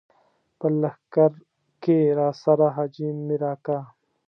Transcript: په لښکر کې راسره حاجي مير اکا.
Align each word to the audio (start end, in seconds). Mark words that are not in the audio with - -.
په 0.59 0.67
لښکر 0.81 1.31
کې 1.83 1.97
راسره 2.19 2.67
حاجي 2.75 3.09
مير 3.25 3.41
اکا. 3.53 3.79